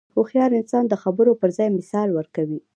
هوښیار 0.15 0.51
انسان 0.59 0.83
د 0.87 0.93
خبرو 1.03 1.39
پر 1.41 1.49
ځای 1.57 1.69
مثال 1.79 2.09
ورکوي. 2.13 2.59